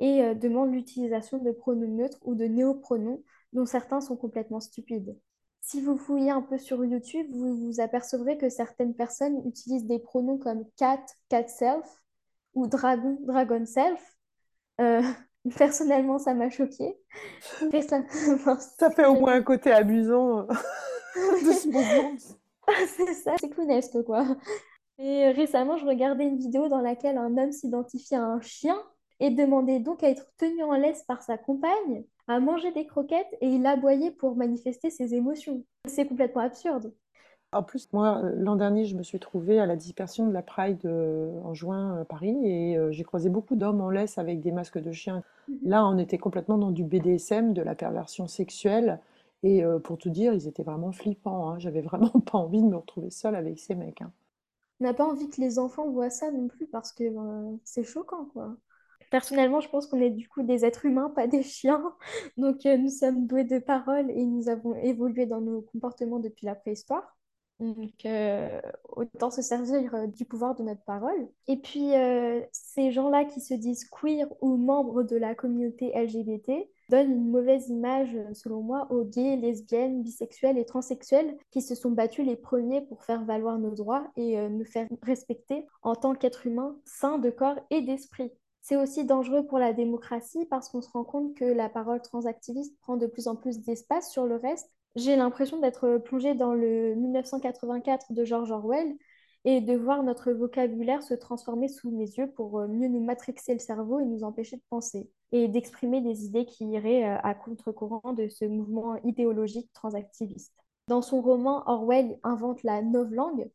et 0.00 0.22
euh, 0.22 0.34
demandent 0.34 0.72
l'utilisation 0.72 1.38
de 1.38 1.52
pronoms 1.52 1.96
neutres 1.96 2.18
ou 2.22 2.34
de 2.34 2.44
néopronoms 2.44 3.22
dont 3.52 3.66
certains 3.66 4.00
sont 4.00 4.16
complètement 4.16 4.60
stupides. 4.60 5.16
Si 5.60 5.80
vous 5.80 5.96
fouillez 5.96 6.30
un 6.30 6.40
peu 6.40 6.58
sur 6.58 6.84
YouTube, 6.84 7.26
vous 7.32 7.56
vous 7.56 7.80
apercevrez 7.80 8.38
que 8.38 8.48
certaines 8.48 8.94
personnes 8.94 9.46
utilisent 9.46 9.86
des 9.86 9.98
pronoms 9.98 10.38
comme 10.38 10.64
cat, 10.76 11.04
cat 11.28 11.46
self 11.48 11.86
ou 12.54 12.66
dragon, 12.66 13.18
dragon 13.20 13.66
self. 13.66 14.16
Euh, 14.80 15.02
personnellement, 15.58 16.18
ça 16.18 16.32
m'a 16.32 16.48
choqué. 16.48 16.98
ça 17.82 18.90
fait 18.90 19.06
au 19.06 19.20
moins 19.20 19.34
un 19.34 19.42
côté 19.42 19.70
amusant 19.70 20.40
euh, 20.40 20.46
de 21.44 21.52
ce 21.52 21.68
mouvement. 21.68 22.16
c'est 22.96 23.14
ça, 23.14 23.34
c'est 23.38 23.50
clownesque 23.50 24.02
quoi. 24.04 24.24
Et 24.98 25.30
récemment, 25.30 25.76
je 25.76 25.86
regardais 25.86 26.24
une 26.24 26.38
vidéo 26.38 26.68
dans 26.68 26.80
laquelle 26.80 27.18
un 27.18 27.36
homme 27.36 27.52
s'identifiait 27.52 28.18
à 28.18 28.24
un 28.24 28.40
chien 28.40 28.76
et 29.20 29.30
demandait 29.30 29.80
donc 29.80 30.02
à 30.02 30.08
être 30.08 30.26
tenu 30.36 30.62
en 30.62 30.72
laisse 30.72 31.02
par 31.04 31.22
sa 31.22 31.38
compagne, 31.38 32.04
à 32.26 32.40
manger 32.40 32.72
des 32.72 32.86
croquettes 32.86 33.36
et 33.40 33.48
il 33.48 33.64
aboyait 33.66 34.10
pour 34.10 34.34
manifester 34.34 34.90
ses 34.90 35.14
émotions. 35.14 35.62
C'est 35.86 36.06
complètement 36.06 36.42
absurde. 36.42 36.92
En 37.52 37.64
plus, 37.64 37.92
moi, 37.92 38.22
euh, 38.22 38.32
l'an 38.36 38.54
dernier, 38.54 38.84
je 38.84 38.96
me 38.96 39.02
suis 39.02 39.18
trouvée 39.18 39.58
à 39.58 39.66
la 39.66 39.74
dispersion 39.74 40.26
de 40.28 40.32
la 40.32 40.42
Pride 40.42 40.84
euh, 40.84 41.40
en 41.42 41.52
juin 41.52 42.00
à 42.00 42.04
Paris 42.04 42.36
et 42.44 42.78
euh, 42.78 42.92
j'ai 42.92 43.02
croisé 43.02 43.28
beaucoup 43.28 43.56
d'hommes 43.56 43.80
en 43.80 43.90
laisse 43.90 44.18
avec 44.18 44.40
des 44.40 44.52
masques 44.52 44.78
de 44.78 44.92
chiens. 44.92 45.24
Mhm. 45.48 45.58
Là, 45.64 45.86
on 45.86 45.98
était 45.98 46.18
complètement 46.18 46.58
dans 46.58 46.70
du 46.70 46.84
BDSM, 46.84 47.52
de 47.52 47.62
la 47.62 47.74
perversion 47.74 48.28
sexuelle. 48.28 49.00
Et 49.42 49.62
pour 49.84 49.96
te 49.96 50.10
dire, 50.10 50.34
ils 50.34 50.46
étaient 50.48 50.62
vraiment 50.62 50.92
flippants. 50.92 51.48
Hein. 51.48 51.58
J'avais 51.58 51.80
vraiment 51.80 52.10
pas 52.30 52.36
envie 52.36 52.60
de 52.60 52.68
me 52.68 52.76
retrouver 52.76 53.08
seule 53.08 53.34
avec 53.34 53.58
ces 53.58 53.74
mecs. 53.74 54.02
Hein. 54.02 54.12
On 54.80 54.84
n'a 54.84 54.92
pas 54.92 55.06
envie 55.06 55.30
que 55.30 55.40
les 55.40 55.58
enfants 55.58 55.88
voient 55.88 56.10
ça 56.10 56.30
non 56.30 56.46
plus 56.46 56.66
parce 56.66 56.92
que 56.92 57.04
c'est 57.64 57.82
choquant, 57.82 58.26
quoi. 58.34 58.54
Personnellement, 59.10 59.60
je 59.60 59.68
pense 59.68 59.86
qu'on 59.86 60.00
est 60.00 60.10
du 60.10 60.28
coup 60.28 60.42
des 60.42 60.64
êtres 60.64 60.86
humains, 60.86 61.10
pas 61.10 61.26
des 61.26 61.42
chiens. 61.42 61.94
Donc, 62.36 62.64
nous 62.64 62.88
sommes 62.88 63.26
doués 63.26 63.44
de 63.44 63.58
parole 63.58 64.10
et 64.10 64.24
nous 64.24 64.48
avons 64.48 64.74
évolué 64.76 65.26
dans 65.26 65.40
nos 65.40 65.62
comportements 65.62 66.20
depuis 66.20 66.46
la 66.46 66.54
préhistoire. 66.54 67.16
Donc, 67.60 68.06
euh, 68.06 68.58
autant 68.88 69.30
se 69.30 69.42
servir 69.42 69.94
euh, 69.94 70.06
du 70.06 70.24
pouvoir 70.24 70.54
de 70.54 70.62
notre 70.62 70.82
parole. 70.82 71.28
Et 71.46 71.58
puis, 71.58 71.94
euh, 71.94 72.40
ces 72.52 72.90
gens-là 72.90 73.26
qui 73.26 73.42
se 73.42 73.52
disent 73.52 73.84
queer 73.84 74.26
ou 74.40 74.56
membres 74.56 75.02
de 75.02 75.16
la 75.16 75.34
communauté 75.34 75.92
LGBT 75.94 76.52
donnent 76.88 77.12
une 77.12 77.30
mauvaise 77.30 77.68
image, 77.68 78.16
selon 78.32 78.62
moi, 78.62 78.90
aux 78.90 79.04
gays, 79.04 79.36
lesbiennes, 79.36 80.02
bisexuels 80.02 80.56
et 80.56 80.64
transsexuels 80.64 81.36
qui 81.50 81.60
se 81.60 81.74
sont 81.74 81.90
battus 81.90 82.26
les 82.26 82.36
premiers 82.36 82.80
pour 82.80 83.04
faire 83.04 83.24
valoir 83.26 83.58
nos 83.58 83.74
droits 83.74 84.10
et 84.16 84.48
nous 84.48 84.64
faire 84.64 84.88
respecter 85.02 85.66
en 85.82 85.94
tant 85.94 86.14
qu'êtres 86.14 86.48
humains 86.48 86.76
sains 86.84 87.18
de 87.18 87.30
corps 87.30 87.60
et 87.70 87.82
d'esprit. 87.82 88.32
C'est 88.62 88.76
aussi 88.76 89.04
dangereux 89.04 89.46
pour 89.46 89.58
la 89.58 89.72
démocratie 89.72 90.46
parce 90.46 90.68
qu'on 90.68 90.82
se 90.82 90.90
rend 90.90 91.04
compte 91.04 91.34
que 91.34 91.44
la 91.44 91.68
parole 91.68 92.02
transactiviste 92.02 92.78
prend 92.80 92.96
de 92.96 93.06
plus 93.06 93.26
en 93.26 93.36
plus 93.36 93.60
d'espace 93.60 94.10
sur 94.10 94.26
le 94.26 94.36
reste 94.36 94.70
j'ai 94.96 95.14
l'impression 95.16 95.60
d'être 95.60 95.98
plongée 95.98 96.34
dans 96.34 96.52
le 96.52 96.94
1984 96.96 98.12
de 98.12 98.24
George 98.24 98.50
Orwell 98.50 98.92
et 99.44 99.60
de 99.60 99.74
voir 99.76 100.02
notre 100.02 100.32
vocabulaire 100.32 101.02
se 101.02 101.14
transformer 101.14 101.68
sous 101.68 101.90
mes 101.90 102.10
yeux 102.10 102.30
pour 102.30 102.58
euh, 102.58 102.68
mieux 102.68 102.88
nous 102.88 103.02
matrixer 103.02 103.54
le 103.54 103.60
cerveau 103.60 104.00
et 104.00 104.04
nous 104.04 104.24
empêcher 104.24 104.56
de 104.56 104.62
penser 104.68 105.08
et 105.32 105.48
d'exprimer 105.48 106.00
des 106.00 106.24
idées 106.24 106.44
qui 106.44 106.64
iraient 106.64 107.04
euh, 107.04 107.16
à 107.22 107.34
contre-courant 107.34 108.12
de 108.12 108.28
ce 108.28 108.44
mouvement 108.44 108.96
idéologique 109.04 109.72
transactiviste. 109.72 110.52
Dans 110.88 111.02
son 111.02 111.22
roman, 111.22 111.62
Orwell 111.66 112.18
invente 112.22 112.62
la 112.64 112.82
novlangue. 112.82 113.48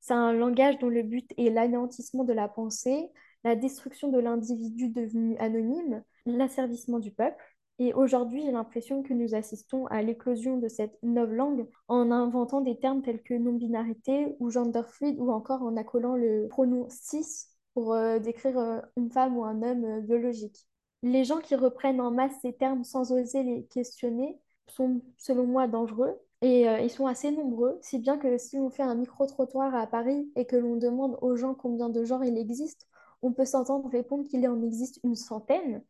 C'est 0.00 0.12
un 0.12 0.32
langage 0.32 0.78
dont 0.78 0.88
le 0.88 1.02
but 1.02 1.32
est 1.38 1.50
l'anéantissement 1.50 2.24
de 2.24 2.32
la 2.32 2.48
pensée, 2.48 3.10
la 3.44 3.56
destruction 3.56 4.08
de 4.08 4.18
l'individu 4.18 4.88
devenu 4.88 5.36
anonyme, 5.38 6.02
l'asservissement 6.26 6.98
du 6.98 7.10
peuple. 7.10 7.42
Et 7.78 7.94
aujourd'hui, 7.94 8.42
j'ai 8.42 8.52
l'impression 8.52 9.02
que 9.02 9.14
nous 9.14 9.34
assistons 9.34 9.86
à 9.86 10.02
l'éclosion 10.02 10.58
de 10.58 10.68
cette 10.68 11.02
nouvelle 11.02 11.34
langue 11.34 11.66
en 11.88 12.10
inventant 12.10 12.60
des 12.60 12.78
termes 12.78 13.00
tels 13.00 13.22
que 13.22 13.32
non-binarité 13.32 14.36
ou 14.38 14.50
gender 14.50 14.82
fluide 14.86 15.18
ou 15.18 15.30
encore 15.30 15.62
en 15.62 15.76
accolant 15.78 16.14
le 16.14 16.46
pronom 16.48 16.86
cis 16.90 17.46
pour 17.72 17.94
euh, 17.94 18.18
décrire 18.18 18.58
euh, 18.58 18.80
une 18.96 19.10
femme 19.10 19.38
ou 19.38 19.44
un 19.44 19.62
homme 19.62 19.84
euh, 19.84 20.00
biologique. 20.00 20.66
Les 21.02 21.24
gens 21.24 21.38
qui 21.38 21.54
reprennent 21.54 22.00
en 22.00 22.10
masse 22.10 22.34
ces 22.42 22.52
termes 22.52 22.84
sans 22.84 23.12
oser 23.12 23.42
les 23.42 23.64
questionner 23.66 24.38
sont, 24.66 25.00
selon 25.16 25.46
moi, 25.46 25.66
dangereux. 25.66 26.14
Et 26.42 26.62
ils 26.62 26.90
sont 26.90 27.06
assez 27.06 27.30
nombreux, 27.30 27.78
si 27.82 27.98
bien 27.98 28.16
que 28.16 28.38
si 28.38 28.58
on 28.58 28.70
fait 28.70 28.82
un 28.82 28.94
micro-trottoir 28.94 29.74
à 29.74 29.86
Paris 29.86 30.30
et 30.36 30.46
que 30.46 30.56
l'on 30.56 30.76
demande 30.76 31.18
aux 31.20 31.36
gens 31.36 31.52
combien 31.54 31.90
de 31.90 32.02
genres 32.02 32.24
il 32.24 32.38
existe, 32.38 32.88
on 33.22 33.32
peut 33.32 33.44
s'entendre 33.44 33.88
répondre 33.90 34.26
qu'il 34.28 34.46
en 34.48 34.62
existe 34.62 35.00
une 35.04 35.16
centaine, 35.16 35.82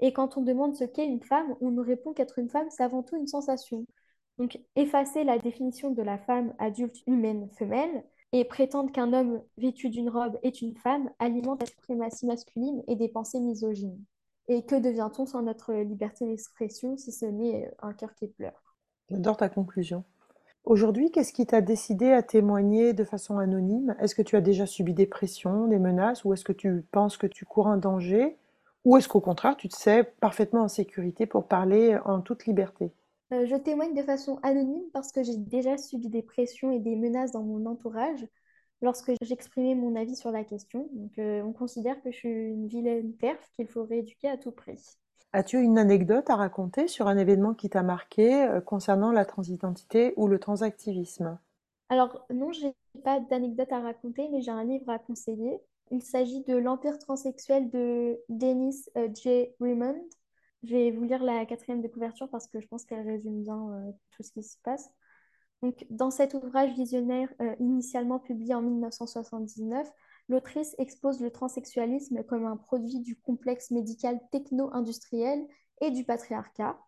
et 0.00 0.12
quand 0.12 0.36
on 0.36 0.42
demande 0.42 0.74
ce 0.74 0.84
qu'est 0.84 1.06
une 1.06 1.22
femme, 1.22 1.54
on 1.60 1.70
nous 1.70 1.82
répond 1.82 2.12
qu'être 2.12 2.38
une 2.38 2.48
femme, 2.48 2.68
c'est 2.70 2.82
avant 2.82 3.02
tout 3.02 3.16
une 3.16 3.26
sensation. 3.26 3.86
Donc, 4.38 4.58
effacer 4.74 5.22
la 5.22 5.38
définition 5.38 5.90
de 5.90 6.02
la 6.02 6.18
femme 6.18 6.54
adulte 6.58 6.96
humaine 7.06 7.48
femelle 7.56 8.04
et 8.32 8.44
prétendre 8.44 8.90
qu'un 8.90 9.12
homme 9.12 9.40
vêtu 9.56 9.90
d'une 9.90 10.10
robe 10.10 10.38
est 10.42 10.60
une 10.60 10.76
femme 10.76 11.08
alimente 11.20 11.60
la 11.60 11.66
suprématie 11.66 12.26
masculine 12.26 12.82
et 12.88 12.96
des 12.96 13.08
pensées 13.08 13.38
misogynes. 13.38 14.02
Et 14.48 14.64
que 14.64 14.74
devient-on 14.74 15.24
sans 15.24 15.42
notre 15.42 15.72
liberté 15.72 16.26
d'expression 16.26 16.96
si 16.96 17.12
ce 17.12 17.26
n'est 17.26 17.72
un 17.80 17.92
cœur 17.92 18.14
qui 18.14 18.26
pleure? 18.26 18.76
J'adore 19.08 19.36
ta 19.36 19.48
conclusion. 19.48 20.04
Aujourd'hui, 20.64 21.10
qu'est-ce 21.10 21.32
qui 21.32 21.46
t'a 21.46 21.62
décidé 21.62 22.10
à 22.12 22.22
témoigner 22.22 22.92
de 22.92 23.04
façon 23.04 23.38
anonyme? 23.38 23.96
Est-ce 23.98 24.14
que 24.14 24.20
tu 24.20 24.36
as 24.36 24.42
déjà 24.42 24.66
subi 24.66 24.92
des 24.92 25.06
pressions, 25.06 25.66
des 25.68 25.78
menaces, 25.78 26.24
ou 26.24 26.34
est-ce 26.34 26.44
que 26.44 26.52
tu 26.52 26.84
penses 26.90 27.16
que 27.16 27.26
tu 27.26 27.46
cours 27.46 27.68
un 27.68 27.78
danger? 27.78 28.36
Ou 28.84 28.96
est-ce 28.98 29.08
qu'au 29.08 29.20
contraire, 29.20 29.56
tu 29.56 29.68
te 29.70 29.76
sais 29.76 30.04
parfaitement 30.20 30.62
en 30.62 30.68
sécurité 30.68 31.24
pour 31.26 31.48
parler 31.48 31.96
en 32.04 32.20
toute 32.20 32.44
liberté? 32.46 32.92
Euh, 33.32 33.46
Je 33.46 33.56
témoigne 33.56 33.94
de 33.94 34.02
façon 34.02 34.38
anonyme 34.42 34.84
parce 34.92 35.12
que 35.12 35.22
j'ai 35.22 35.36
déjà 35.36 35.76
subi 35.78 36.08
des 36.08 36.22
pressions 36.22 36.70
et 36.72 36.78
des 36.80 36.96
menaces 36.96 37.32
dans 37.32 37.42
mon 37.42 37.66
entourage 37.66 38.26
lorsque 38.82 39.12
j'exprimais 39.22 39.74
mon 39.74 39.96
avis 39.96 40.16
sur 40.16 40.30
la 40.30 40.44
question. 40.44 40.88
Euh, 41.18 41.42
on 41.42 41.52
considère 41.52 42.00
que 42.02 42.10
je 42.10 42.16
suis 42.16 42.28
une 42.28 42.66
vilaine 42.68 43.12
perf 43.14 43.50
qu'il 43.52 43.68
faut 43.68 43.84
rééduquer 43.84 44.28
à 44.28 44.36
tout 44.38 44.52
prix. 44.52 44.80
As-tu 45.34 45.60
une 45.60 45.78
anecdote 45.78 46.30
à 46.30 46.36
raconter 46.36 46.86
sur 46.86 47.08
un 47.08 47.18
événement 47.18 47.54
qui 47.54 47.68
t'a 47.68 47.82
marqué 47.82 48.44
euh, 48.44 48.60
concernant 48.60 49.10
la 49.10 49.24
transidentité 49.24 50.14
ou 50.16 50.28
le 50.28 50.38
transactivisme? 50.38 51.40
Alors 51.88 52.24
non, 52.32 52.52
je 52.52 52.66
n'ai 52.66 53.02
pas 53.02 53.18
d'anecdote 53.18 53.72
à 53.72 53.80
raconter, 53.80 54.28
mais 54.30 54.42
j'ai 54.42 54.52
un 54.52 54.62
livre 54.62 54.88
à 54.88 55.00
conseiller 55.00 55.60
il 55.90 56.02
s'agit 56.02 56.42
de 56.44 56.56
L'Empire 56.56 56.98
transsexuel 57.00 57.68
de 57.68 58.16
Dennis 58.28 58.88
euh, 58.96 59.08
J. 59.12 59.48
Raymond. 59.60 60.00
Je 60.62 60.70
vais 60.70 60.92
vous 60.92 61.02
lire 61.02 61.22
la 61.24 61.44
quatrième 61.46 61.82
de 61.82 61.88
couverture 61.88 62.28
parce 62.30 62.46
que 62.46 62.60
je 62.60 62.68
pense 62.68 62.84
qu'elle 62.84 63.04
résume 63.04 63.42
bien 63.42 63.72
euh, 63.72 63.90
tout 64.12 64.22
ce 64.22 64.30
qui 64.30 64.44
se 64.44 64.56
passe. 64.62 64.88
Donc, 65.62 65.84
dans 65.90 66.12
cet 66.12 66.34
ouvrage 66.34 66.72
visionnaire 66.74 67.28
initialement 67.58 68.20
publié 68.20 68.54
en 68.54 68.62
1979, 68.62 69.90
l'autrice 70.28 70.74
expose 70.78 71.20
le 71.20 71.30
transsexualisme 71.30 72.24
comme 72.24 72.46
un 72.46 72.56
produit 72.56 73.00
du 73.00 73.16
complexe 73.16 73.70
médical 73.70 74.18
techno-industriel 74.32 75.46
et 75.80 75.90
du 75.90 76.04
patriarcat. 76.04 76.78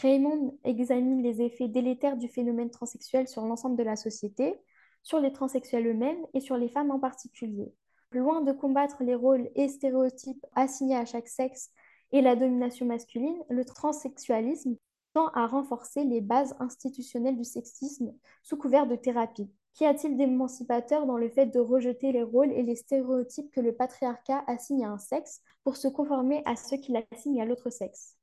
Raymond 0.00 0.58
examine 0.64 1.22
les 1.22 1.42
effets 1.42 1.68
délétères 1.68 2.16
du 2.16 2.28
phénomène 2.28 2.70
transsexuel 2.70 3.28
sur 3.28 3.42
l'ensemble 3.42 3.76
de 3.76 3.82
la 3.82 3.96
société, 3.96 4.58
sur 5.02 5.20
les 5.20 5.32
transsexuels 5.32 5.86
eux-mêmes 5.86 6.24
et 6.34 6.40
sur 6.40 6.56
les 6.56 6.68
femmes 6.68 6.90
en 6.90 6.98
particulier. 6.98 7.74
Loin 8.12 8.40
de 8.42 8.52
combattre 8.52 9.02
les 9.02 9.14
rôles 9.14 9.50
et 9.54 9.68
stéréotypes 9.68 10.44
assignés 10.54 10.96
à 10.96 11.04
chaque 11.04 11.28
sexe 11.28 11.70
et 12.12 12.20
la 12.20 12.36
domination 12.36 12.86
masculine, 12.86 13.42
le 13.48 13.64
transsexualisme 13.64 14.76
tend 15.14 15.28
à 15.28 15.46
renforcer 15.46 16.04
les 16.04 16.20
bases 16.20 16.54
institutionnelles 16.58 17.36
du 17.36 17.44
sexisme 17.44 18.12
sous 18.42 18.56
couvert 18.56 18.86
de 18.86 18.96
thérapie. 18.96 19.50
Qu'y 19.74 19.86
a-t-il 19.86 20.16
d'émancipateur 20.16 21.06
dans 21.06 21.16
le 21.16 21.30
fait 21.30 21.46
de 21.46 21.58
rejeter 21.58 22.12
les 22.12 22.22
rôles 22.22 22.52
et 22.52 22.62
les 22.62 22.76
stéréotypes 22.76 23.50
que 23.50 23.60
le 23.60 23.74
patriarcat 23.74 24.44
assigne 24.46 24.84
à 24.84 24.90
un 24.90 24.98
sexe 24.98 25.40
pour 25.64 25.76
se 25.76 25.88
conformer 25.88 26.42
à 26.44 26.56
ceux 26.56 26.76
qu'il 26.76 27.02
assigne 27.10 27.40
à 27.40 27.46
l'autre 27.46 27.70
sexe? 27.70 28.18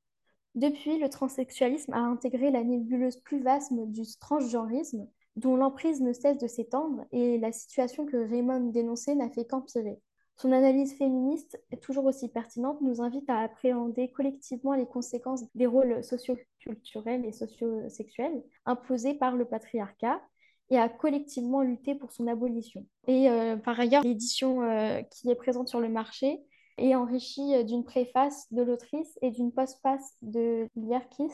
Depuis, 0.55 0.99
le 0.99 1.09
transsexualisme 1.09 1.93
a 1.93 1.99
intégré 1.99 2.51
la 2.51 2.63
nébuleuse 2.63 3.17
plus 3.17 3.41
vaste 3.41 3.73
du 3.73 4.03
transgenrisme, 4.19 5.07
dont 5.35 5.55
l'emprise 5.55 6.01
ne 6.01 6.13
cesse 6.13 6.37
de 6.37 6.47
s'étendre 6.47 7.05
et 7.11 7.37
la 7.37 7.51
situation 7.51 8.05
que 8.05 8.17
Raymond 8.17 8.71
dénonçait 8.71 9.15
n'a 9.15 9.29
fait 9.29 9.45
qu'empirer. 9.45 9.99
Son 10.37 10.51
analyse 10.51 10.93
féministe, 10.93 11.61
toujours 11.81 12.05
aussi 12.05 12.29
pertinente, 12.29 12.79
nous 12.81 13.01
invite 13.01 13.29
à 13.29 13.39
appréhender 13.39 14.09
collectivement 14.09 14.73
les 14.73 14.85
conséquences 14.85 15.43
des 15.53 15.65
rôles 15.65 16.03
socioculturels 16.03 17.25
et 17.25 17.31
sociosexuels 17.31 18.43
imposés 18.65 19.15
par 19.15 19.35
le 19.35 19.45
patriarcat 19.45 20.21
et 20.69 20.77
à 20.77 20.89
collectivement 20.89 21.61
lutter 21.61 21.95
pour 21.95 22.11
son 22.11 22.27
abolition. 22.27 22.85
Et 23.07 23.29
euh, 23.29 23.57
par 23.57 23.79
ailleurs, 23.79 24.03
l'édition 24.03 24.61
euh, 24.61 25.01
qui 25.03 25.29
est 25.29 25.35
présente 25.35 25.67
sur 25.67 25.79
le 25.79 25.89
marché 25.89 26.39
est 26.77 26.95
enrichie 26.95 27.55
euh, 27.55 27.63
d'une 27.63 27.83
préface 27.83 28.45
de 28.51 28.61
l'autrice 28.61 29.17
et 29.21 29.31
d'une 29.31 29.51
postface 29.51 30.15
de 30.21 30.67
Lierkis, 30.75 31.31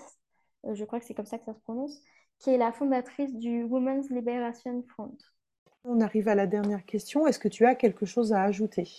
je 0.71 0.83
crois 0.83 0.99
que 0.99 1.05
c'est 1.05 1.13
comme 1.13 1.25
ça 1.25 1.37
que 1.37 1.45
ça 1.45 1.53
se 1.53 1.59
prononce, 1.59 2.01
qui 2.39 2.49
est 2.49 2.57
la 2.57 2.71
fondatrice 2.71 3.35
du 3.35 3.63
Women's 3.63 4.09
Liberation 4.09 4.83
Front. 4.87 5.15
On 5.83 6.01
arrive 6.01 6.27
à 6.27 6.35
la 6.35 6.47
dernière 6.47 6.83
question. 6.85 7.27
Est-ce 7.27 7.37
que 7.37 7.47
tu 7.47 7.65
as 7.65 7.75
quelque 7.75 8.05
chose 8.05 8.33
à 8.33 8.41
ajouter? 8.41 8.89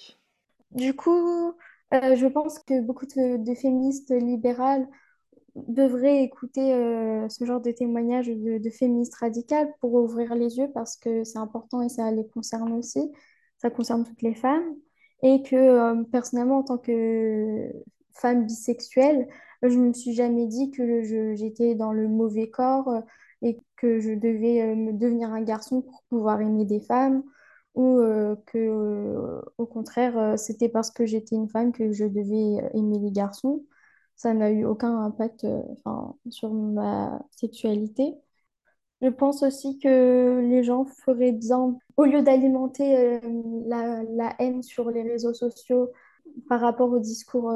Du 0.70 0.94
coup, 0.94 1.54
euh, 1.94 2.16
je 2.16 2.26
pense 2.26 2.58
que 2.60 2.80
beaucoup 2.80 3.06
de, 3.06 3.54
féministes 3.54 4.10
libérales 4.10 4.86
devraient 5.68 6.22
écouter 6.22 6.74
euh, 6.74 7.28
ce 7.28 7.44
genre 7.44 7.60
de 7.60 7.70
témoignages 7.70 8.28
de, 8.28 8.70
féministes 8.70 9.16
radicales 9.16 9.72
pour 9.80 9.94
ouvrir 9.94 10.34
les 10.34 10.58
yeux 10.58 10.68
parce 10.74 10.96
que 10.96 11.24
c'est 11.24 11.38
important 11.38 11.82
et 11.82 11.88
ça 11.88 12.10
les 12.10 12.26
concerne 12.28 12.72
aussi. 12.72 13.10
Ça 13.58 13.70
concerne 13.70 14.04
toutes 14.04 14.22
les 14.22 14.34
femmes. 14.34 14.64
Et 15.22 15.42
que 15.42 15.56
euh, 15.56 16.04
personnellement, 16.04 16.58
en 16.58 16.62
tant 16.62 16.78
que 16.78 17.72
femme 18.12 18.44
bisexuelle, 18.46 19.26
je 19.62 19.68
ne 19.78 19.88
me 19.88 19.92
suis 19.92 20.12
jamais 20.12 20.46
dit 20.46 20.70
que 20.70 21.02
j'étais 21.34 21.74
dans 21.74 21.92
le 21.92 22.08
mauvais 22.08 22.50
corps 22.50 23.02
et 23.42 23.58
que 23.76 24.00
je 24.00 24.12
devais 24.12 24.62
euh, 24.62 24.92
devenir 24.92 25.32
un 25.32 25.42
garçon 25.42 25.82
pour 25.82 26.02
pouvoir 26.08 26.40
aimer 26.40 26.64
des 26.64 26.80
femmes 26.80 27.22
ou 27.74 27.98
euh, 27.98 28.36
que 28.46 28.58
euh, 28.58 29.40
au 29.58 29.66
contraire 29.66 30.38
c'était 30.38 30.68
parce 30.68 30.90
que 30.90 31.04
j'étais 31.06 31.36
une 31.36 31.48
femme 31.48 31.72
que 31.72 31.92
je 31.92 32.04
devais 32.04 32.62
aimer 32.74 32.98
les 32.98 33.12
garçons. 33.12 33.64
Ça 34.16 34.34
n'a 34.34 34.50
eu 34.50 34.64
aucun 34.64 34.98
impact 35.00 35.46
sur 36.30 36.52
ma 36.52 37.22
sexualité. 37.30 38.14
Je 39.02 39.08
pense 39.08 39.42
aussi 39.42 39.78
que 39.78 40.40
les 40.40 40.64
gens 40.64 40.86
feraient 40.86 41.32
bien, 41.32 41.76
au 41.96 42.04
lieu 42.04 42.22
d'alimenter 42.22 43.20
la, 43.66 44.02
la, 44.04 44.34
haine 44.38 44.62
sur 44.62 44.90
les 44.90 45.02
réseaux 45.02 45.34
sociaux 45.34 45.90
par 46.48 46.60
rapport 46.60 46.90
aux 46.90 46.98
discours 46.98 47.52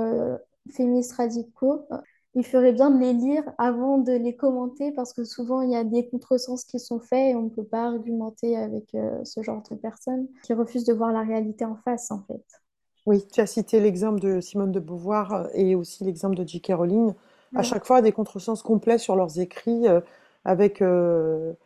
féministes 0.71 1.13
radicaux, 1.13 1.87
il 2.35 2.45
ferait 2.45 2.73
bien 2.73 2.91
de 2.91 2.99
les 2.99 3.13
lire 3.13 3.43
avant 3.59 3.99
de 3.99 4.13
les 4.13 4.37
commenter 4.37 4.93
parce 4.93 5.13
que 5.13 5.25
souvent 5.25 5.63
il 5.63 5.71
y 5.73 5.77
a 5.77 5.85
des 5.85 6.09
contresens 6.09 6.65
qui 6.65 6.79
sont 6.79 7.01
faits 7.01 7.33
et 7.33 7.35
on 7.35 7.43
ne 7.43 7.49
peut 7.49 7.65
pas 7.65 7.87
argumenter 7.87 8.57
avec 8.57 8.95
euh, 8.95 9.25
ce 9.25 9.43
genre 9.43 9.63
de 9.69 9.75
personnes 9.77 10.29
qui 10.45 10.53
refusent 10.55 10.85
de 10.85 10.93
voir 10.93 11.13
la 11.13 11.23
réalité 11.23 11.65
en 11.65 11.77
face 11.77 12.11
en 12.11 12.23
fait. 12.23 12.60
Oui, 13.07 13.27
tu 13.33 13.41
as 13.41 13.47
cité 13.47 13.81
l'exemple 13.81 14.21
de 14.21 14.41
Simone 14.41 14.73
de 14.73 14.81
Beauvoir 14.81 15.33
euh, 15.33 15.49
et 15.55 15.75
aussi 15.75 16.05
l'exemple 16.05 16.37
de 16.37 16.47
J.K. 16.47 16.73
Rowling. 16.75 17.15
À 17.57 17.65
chaque 17.65 17.85
fois, 17.85 18.01
des 18.01 18.13
contresens 18.13 18.63
complets 18.63 18.99
sur 18.99 19.17
leurs 19.17 19.41
écrits 19.41 19.89
euh, 19.89 20.01
avec 20.45 20.81
une 20.81 21.57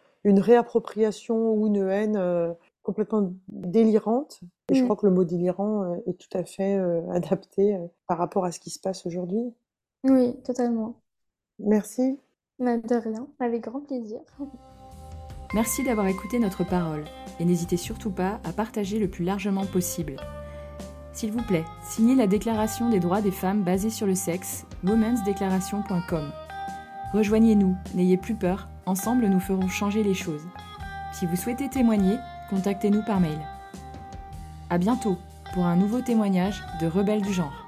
réappropriation 0.41 1.53
ou 1.53 1.67
une 1.67 1.89
haine 1.89 2.57
complètement 2.83 3.31
délirante. 3.49 4.41
Et 4.71 4.75
je 4.75 4.81
mm. 4.81 4.85
crois 4.85 4.97
que 4.97 5.07
le 5.07 5.13
mot 5.13 5.25
délirant 5.25 5.95
est 6.07 6.19
tout 6.19 6.39
à 6.39 6.43
fait 6.43 6.77
adapté 7.11 7.77
par 8.07 8.17
rapport 8.17 8.47
à 8.47 8.53
ce 8.53 8.61
qui 8.61 8.71
se 8.71 8.81
passe 8.81 9.05
aujourd'hui. 9.05 9.53
Oui, 10.05 10.35
totalement. 10.43 10.95
Merci. 11.59 12.19
De 12.61 12.95
rien, 12.95 13.27
avec 13.41 13.63
grand 13.63 13.81
plaisir. 13.81 14.21
Merci 15.55 15.85
d'avoir 15.85 16.07
écouté 16.07 16.39
notre 16.39 16.65
parole 16.65 17.05
et 17.39 17.45
n'hésitez 17.45 17.77
surtout 17.77 18.11
pas 18.11 18.41
à 18.45 18.53
partager 18.53 18.99
le 18.99 19.09
plus 19.09 19.25
largement 19.25 19.67
possible. 19.67 20.17
S'il 21.15 21.31
vous 21.31 21.43
plaît, 21.43 21.65
signez 21.81 22.17
la 22.17 22.27
Déclaration 22.27 22.91
des 22.91 22.99
droits 22.99 23.23
des 23.23 23.31
femmes 23.31 23.63
basée 23.63 23.91
sur 23.91 24.05
le 24.05 24.17
sexe, 24.17 24.67
womensdeclaration.com. 24.83 26.33
Rejoignez-nous, 27.13 27.77
n'ayez 27.95 28.17
plus 28.17 28.35
peur, 28.35 28.69
ensemble 28.85 29.29
nous 29.29 29.39
ferons 29.39 29.69
changer 29.69 30.03
les 30.03 30.15
choses. 30.15 30.45
Si 31.13 31.27
vous 31.27 31.37
souhaitez 31.37 31.69
témoigner, 31.69 32.17
contactez-nous 32.51 33.05
par 33.05 33.21
mail. 33.21 33.39
À 34.71 34.79
bientôt 34.79 35.17
pour 35.53 35.67
un 35.67 35.77
nouveau 35.77 36.01
témoignage 36.01 36.65
de 36.81 36.89
Rebelles 36.89 37.23
du 37.23 37.33
genre. 37.33 37.64